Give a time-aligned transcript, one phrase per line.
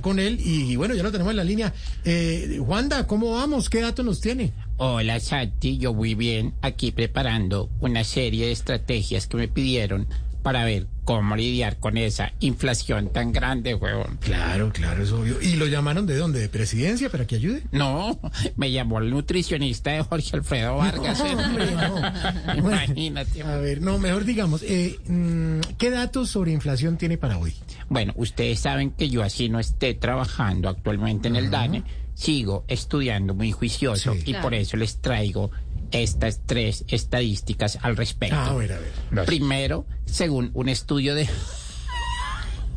[0.00, 1.72] con él y, bueno, ya lo tenemos en la línea.
[2.04, 3.70] Eh, Wanda, ¿cómo vamos?
[3.70, 4.52] ¿Qué datos nos tiene?
[4.76, 10.06] Hola Santi, yo muy bien aquí preparando una serie de estrategias que me pidieron
[10.42, 14.18] para ver cómo lidiar con esa inflación tan grande, huevón.
[14.20, 15.42] Claro, claro, es obvio.
[15.42, 16.38] ¿Y lo llamaron de dónde?
[16.38, 17.64] ¿De presidencia para que ayude?
[17.72, 18.20] No,
[18.54, 21.18] me llamó el nutricionista de Jorge Alfredo Vargas.
[21.18, 22.54] No, hombre, no.
[22.56, 23.42] Imagínate.
[23.42, 27.54] A ver, no, mejor digamos, eh, mm, ¿qué datos sobre inflación tiene para hoy?
[27.88, 31.82] Bueno, ustedes saben que yo así no esté trabajando actualmente en el DANE,
[32.14, 34.22] sigo estudiando muy juicioso Sí.
[34.26, 35.50] y por eso les traigo
[35.90, 38.36] estas tres estadísticas al respecto.
[38.38, 39.24] Ah, a ver, a ver.
[39.26, 41.28] Primero, según un estudio de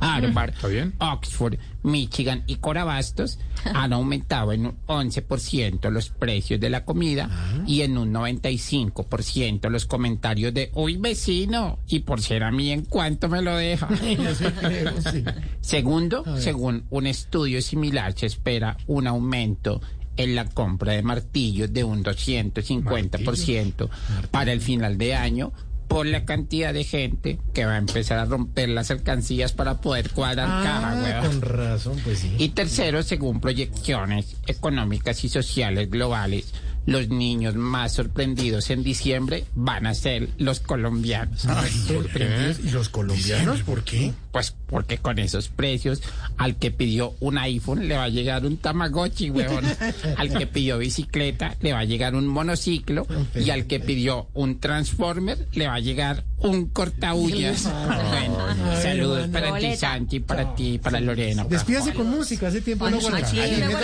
[0.00, 0.54] Harvard,
[0.98, 3.38] Oxford, Michigan y Corabastos,
[3.74, 7.28] han aumentado en un 11% los precios de la comida
[7.66, 12.84] y en un 95% los comentarios de, uy vecino, y por ser a mí en
[12.86, 13.88] cuánto me lo deja.
[14.02, 15.22] Eso creo, sí.
[15.60, 19.80] Segundo, según un estudio similar, se espera un aumento
[20.16, 23.88] en la compra de martillos de un 250%
[24.30, 25.52] para el final de año
[25.90, 30.08] por la cantidad de gente que va a empezar a romper las alcancías para poder
[30.10, 31.40] cuadrar caja, Ah, huevón.
[31.40, 32.32] con razón, pues sí.
[32.38, 36.54] Y tercero, según proyecciones económicas y sociales globales,
[36.86, 41.42] los niños más sorprendidos en diciembre van a ser los colombianos.
[41.42, 42.60] Sorprendidos.
[42.64, 44.12] ¿Y los colombianos por qué?
[44.32, 46.02] Pues porque con esos precios,
[46.36, 49.64] al que pidió un iPhone le va a llegar un Tamagotchi, huevón.
[50.16, 53.06] Al que pidió bicicleta le va a llegar un monociclo.
[53.34, 57.64] Y al que pidió un Transformer le va a llegar un cortaullas.
[57.64, 59.32] Bueno, Ay, saludos bueno.
[59.32, 59.76] para ti.
[59.76, 61.44] Santi, para ti, para Lorena.
[61.44, 63.42] Despídase con música, hace tiempo no una guarachita,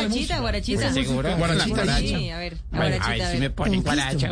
[0.08, 0.40] música.
[0.40, 0.92] guarachita.
[0.92, 1.36] ¿Seguro?
[1.36, 3.40] Guarachita, Sí, a ver, Bueno, guarachita, a ver.
[3.40, 4.30] me ponen guaracha.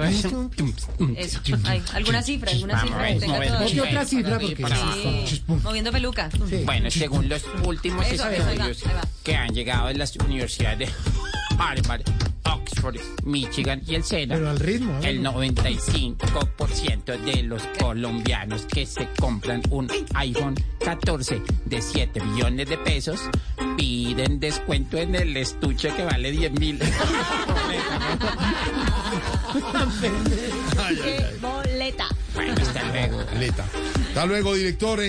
[1.94, 2.50] ¿Alguna cifra?
[2.52, 3.18] ¿Alguna cifra?
[3.68, 4.38] ¿Qué otra cifra?
[4.38, 6.30] Porque moviendo peluca.
[6.64, 8.82] Bueno, según los últimos estudios
[9.22, 10.88] que han llegado de las universidades de
[11.58, 12.02] Harvard,
[12.44, 15.42] Oxford, Michigan y el SENA, Pero al ritmo, el hágalo.
[15.42, 23.20] 95% de los colombianos que se compran un iPhone 14 de 7 millones de pesos
[23.76, 26.78] piden descuento en el estuche que vale 10 mil.
[31.02, 32.08] ¡Qué boleta!
[32.34, 33.22] bueno, hasta luego.
[33.38, 33.64] Leta.
[34.08, 35.00] Hasta luego, director.